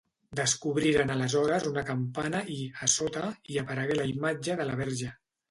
Descobriren 0.37 1.11
aleshores 1.15 1.67
una 1.71 1.83
campana 1.89 2.41
i, 2.55 2.57
a 2.87 2.91
sota, 2.95 3.27
hi 3.53 3.61
aparegué 3.65 4.01
la 4.01 4.09
imatge 4.15 4.59
de 4.65 4.69
la 4.73 4.81
Verge. 4.83 5.15